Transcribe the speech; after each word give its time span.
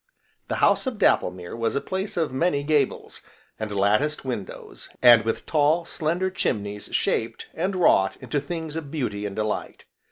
The 0.47 0.55
House 0.55 0.87
of 0.87 0.97
Dapplemere 0.97 1.55
was 1.55 1.75
a 1.75 1.79
place 1.79 2.17
of 2.17 2.31
many 2.31 2.63
gables, 2.63 3.21
and 3.59 3.69
latticed 3.71 4.25
windows, 4.25 4.89
and 4.99 5.23
with 5.23 5.45
tall, 5.45 5.85
slender 5.85 6.31
chimneys 6.31 6.85
shaped, 6.91 7.49
and 7.53 7.75
wrought 7.75 8.17
into 8.19 8.41
things 8.41 8.75
of 8.75 8.89
beauty 8.89 9.27
and 9.27 9.35
delight. 9.35 9.85